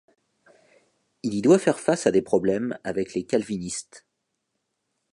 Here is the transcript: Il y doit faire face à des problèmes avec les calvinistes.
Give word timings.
Il 1.21 1.35
y 1.35 1.43
doit 1.43 1.59
faire 1.59 1.79
face 1.79 2.07
à 2.07 2.11
des 2.11 2.23
problèmes 2.23 2.75
avec 2.83 3.13
les 3.13 3.23
calvinistes. 3.23 4.07